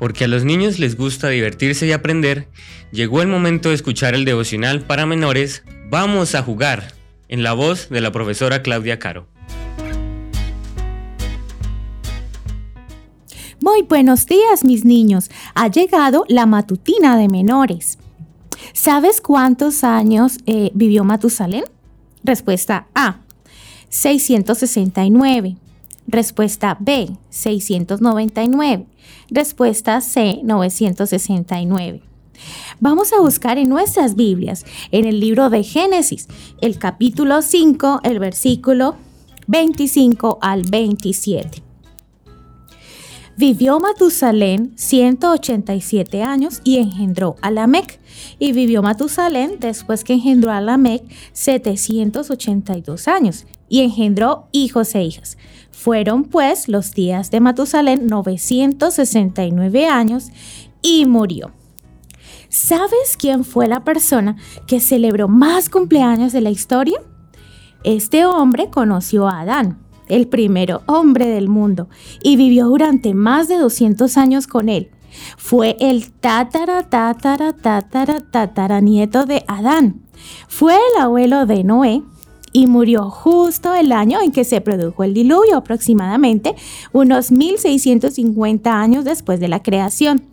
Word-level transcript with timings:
porque 0.00 0.24
a 0.24 0.28
los 0.28 0.44
niños 0.44 0.80
les 0.80 0.96
gusta 0.96 1.28
divertirse 1.28 1.86
y 1.86 1.92
aprender, 1.92 2.48
llegó 2.90 3.22
el 3.22 3.28
momento 3.28 3.68
de 3.68 3.76
escuchar 3.76 4.14
el 4.14 4.24
devocional 4.24 4.80
para 4.80 5.06
menores 5.06 5.62
Vamos 5.90 6.36
a 6.36 6.42
jugar, 6.42 6.94
en 7.28 7.42
la 7.42 7.52
voz 7.52 7.88
de 7.90 8.00
la 8.00 8.12
profesora 8.12 8.62
Claudia 8.62 9.00
Caro. 9.00 9.26
Muy 13.60 13.82
buenos 13.82 14.24
días 14.24 14.64
mis 14.64 14.84
niños, 14.84 15.30
ha 15.54 15.68
llegado 15.68 16.24
la 16.28 16.46
matutina 16.46 17.18
de 17.18 17.28
menores. 17.28 17.98
¿Sabes 18.72 19.20
cuántos 19.20 19.84
años 19.84 20.38
eh, 20.46 20.70
vivió 20.74 21.04
Matusalén? 21.04 21.64
Respuesta 22.22 22.86
A, 22.94 23.18
669. 23.88 25.56
Respuesta 26.06 26.76
B, 26.80 27.16
699. 27.30 28.86
Respuesta 29.30 30.00
C, 30.00 30.40
969. 30.42 32.02
Vamos 32.80 33.12
a 33.12 33.20
buscar 33.20 33.58
en 33.58 33.68
nuestras 33.68 34.16
Biblias, 34.16 34.64
en 34.90 35.04
el 35.04 35.20
libro 35.20 35.50
de 35.50 35.62
Génesis, 35.62 36.28
el 36.60 36.78
capítulo 36.78 37.42
5, 37.42 38.00
el 38.02 38.18
versículo 38.18 38.96
25 39.46 40.38
al 40.40 40.62
27. 40.62 41.69
Vivió 43.40 43.80
Matusalén 43.80 44.72
187 44.76 46.22
años 46.22 46.60
y 46.62 46.76
engendró 46.76 47.36
a 47.40 47.50
Lamec. 47.50 47.98
Y 48.38 48.52
vivió 48.52 48.82
Matusalén 48.82 49.58
después 49.58 50.04
que 50.04 50.12
engendró 50.12 50.52
a 50.52 50.60
Lamec 50.60 51.02
782 51.32 53.08
años 53.08 53.46
y 53.70 53.80
engendró 53.80 54.48
hijos 54.52 54.94
e 54.94 55.04
hijas. 55.04 55.38
Fueron 55.70 56.24
pues 56.24 56.68
los 56.68 56.92
días 56.92 57.30
de 57.30 57.40
Matusalén 57.40 58.08
969 58.08 59.86
años 59.86 60.28
y 60.82 61.06
murió. 61.06 61.50
¿Sabes 62.50 63.16
quién 63.18 63.44
fue 63.44 63.68
la 63.68 63.84
persona 63.84 64.36
que 64.66 64.80
celebró 64.80 65.28
más 65.28 65.70
cumpleaños 65.70 66.34
de 66.34 66.42
la 66.42 66.50
historia? 66.50 67.00
Este 67.84 68.26
hombre 68.26 68.68
conoció 68.68 69.28
a 69.28 69.40
Adán 69.40 69.78
el 70.10 70.28
primero 70.28 70.82
hombre 70.86 71.26
del 71.26 71.48
mundo, 71.48 71.88
y 72.22 72.36
vivió 72.36 72.66
durante 72.66 73.14
más 73.14 73.48
de 73.48 73.56
200 73.56 74.16
años 74.16 74.46
con 74.46 74.68
él. 74.68 74.90
Fue 75.36 75.76
el 75.80 76.12
tatara, 76.12 76.88
tatara, 76.88 77.52
tatara, 77.52 78.20
tatara 78.20 78.80
nieto 78.80 79.26
de 79.26 79.44
Adán. 79.46 80.02
Fue 80.48 80.74
el 80.74 81.02
abuelo 81.02 81.46
de 81.46 81.64
Noé 81.64 82.02
y 82.52 82.66
murió 82.66 83.10
justo 83.10 83.74
el 83.74 83.92
año 83.92 84.20
en 84.20 84.32
que 84.32 84.44
se 84.44 84.60
produjo 84.60 85.04
el 85.04 85.14
diluvio, 85.14 85.56
aproximadamente 85.56 86.54
unos 86.92 87.30
1650 87.30 88.80
años 88.80 89.04
después 89.04 89.40
de 89.40 89.48
la 89.48 89.62
creación. 89.62 90.24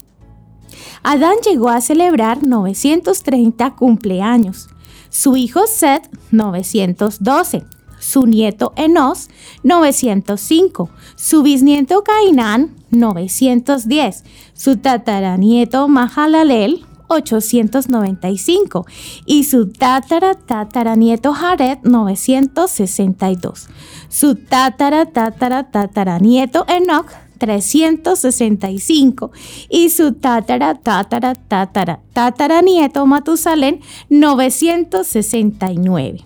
Adán 1.03 1.35
llegó 1.47 1.69
a 1.69 1.81
celebrar 1.81 2.43
930 2.43 3.75
cumpleaños, 3.75 4.67
su 5.09 5.37
hijo 5.37 5.65
Seth 5.67 6.09
912 6.31 7.76
su 7.99 8.25
nieto 8.25 8.73
Enos 8.75 9.29
905, 9.63 10.89
su 11.15 11.43
bisnieto 11.43 12.03
Cainán 12.03 12.75
910, 12.91 14.23
su 14.53 14.77
tataranieto 14.77 15.87
Mahalalel 15.87 16.85
895 17.07 18.85
y 19.25 19.45
su 19.45 19.71
tatara 19.71 20.35
tataranieto 20.35 21.33
Jared 21.33 21.79
962, 21.83 23.69
su 24.09 24.35
tatara 24.35 25.05
tatara 25.05 25.71
tataranieto 25.71 26.65
Enoch 26.67 27.07
365 27.37 29.31
y 29.69 29.89
su 29.89 30.13
tatara 30.13 30.75
tatara 30.75 31.35
tatara 31.35 31.99
tataranieto 32.13 33.05
Matusalén 33.05 33.81
969. 34.09 36.25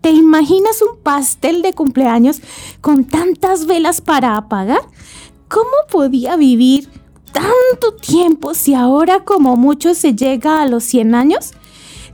¿Te 0.00 0.10
imaginas 0.10 0.80
un 0.80 0.98
pastel 1.02 1.60
de 1.60 1.74
cumpleaños 1.74 2.40
con 2.80 3.04
tantas 3.04 3.66
velas 3.66 4.00
para 4.00 4.36
apagar? 4.36 4.80
¿Cómo 5.48 5.70
podía 5.90 6.36
vivir 6.36 6.88
tanto 7.32 7.94
tiempo 8.00 8.54
si 8.54 8.74
ahora 8.74 9.24
como 9.24 9.56
mucho 9.56 9.94
se 9.94 10.14
llega 10.14 10.62
a 10.62 10.66
los 10.66 10.84
100 10.84 11.14
años? 11.14 11.52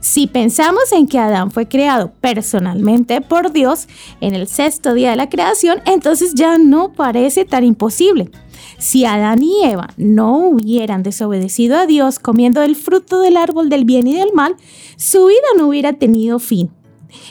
Si 0.01 0.27
pensamos 0.27 0.91
en 0.91 1.07
que 1.07 1.17
Adán 1.17 1.51
fue 1.51 1.67
creado 1.67 2.11
personalmente 2.21 3.21
por 3.21 3.51
Dios 3.51 3.87
en 4.21 4.35
el 4.35 4.47
sexto 4.47 4.93
día 4.93 5.11
de 5.11 5.15
la 5.15 5.29
creación, 5.29 5.79
entonces 5.85 6.33
ya 6.35 6.57
no 6.57 6.93
parece 6.93 7.45
tan 7.45 7.63
imposible. 7.63 8.29
Si 8.77 9.05
Adán 9.05 9.41
y 9.41 9.63
Eva 9.63 9.89
no 9.97 10.37
hubieran 10.39 11.03
desobedecido 11.03 11.77
a 11.77 11.87
Dios 11.87 12.19
comiendo 12.19 12.61
el 12.61 12.75
fruto 12.75 13.21
del 13.21 13.37
árbol 13.37 13.69
del 13.69 13.85
bien 13.85 14.07
y 14.07 14.13
del 14.13 14.33
mal, 14.33 14.55
su 14.97 15.25
vida 15.25 15.47
no 15.57 15.67
hubiera 15.67 15.93
tenido 15.93 16.37
fin. 16.39 16.69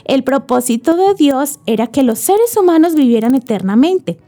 El 0.05 0.25
propósito 0.25 0.97
de 0.97 1.15
Dios 1.15 1.59
era 1.67 1.89
que 1.89 2.03
los 2.03 2.19
seres 2.19 2.57
humanos 2.57 2.95
vivieran 2.95 3.35
eternamente. 3.35 4.19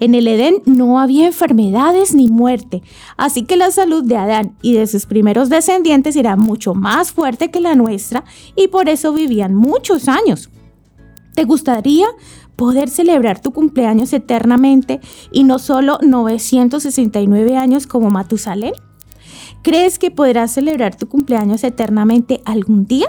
En 0.00 0.14
el 0.14 0.28
Edén 0.28 0.62
no 0.66 1.00
había 1.00 1.26
enfermedades 1.26 2.14
ni 2.14 2.28
muerte, 2.28 2.82
así 3.16 3.44
que 3.44 3.56
la 3.56 3.70
salud 3.70 4.04
de 4.04 4.16
Adán 4.16 4.56
y 4.62 4.74
de 4.74 4.86
sus 4.86 5.06
primeros 5.06 5.48
descendientes 5.48 6.16
era 6.16 6.36
mucho 6.36 6.74
más 6.74 7.12
fuerte 7.12 7.50
que 7.50 7.60
la 7.60 7.74
nuestra 7.74 8.24
y 8.56 8.68
por 8.68 8.88
eso 8.88 9.12
vivían 9.12 9.54
muchos 9.54 10.08
años. 10.08 10.50
¿Te 11.34 11.44
gustaría 11.44 12.06
poder 12.56 12.88
celebrar 12.88 13.40
tu 13.40 13.52
cumpleaños 13.52 14.12
eternamente 14.12 15.00
y 15.32 15.44
no 15.44 15.58
solo 15.58 15.98
969 16.02 17.56
años 17.56 17.86
como 17.86 18.10
Matusalén? 18.10 18.74
¿Crees 19.62 19.98
que 19.98 20.10
podrás 20.10 20.52
celebrar 20.52 20.94
tu 20.96 21.08
cumpleaños 21.08 21.64
eternamente 21.64 22.42
algún 22.44 22.86
día? 22.86 23.08